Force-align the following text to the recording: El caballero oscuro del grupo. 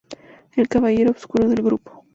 El 0.55 0.67
caballero 0.67 1.11
oscuro 1.11 1.47
del 1.47 1.61
grupo. 1.61 2.07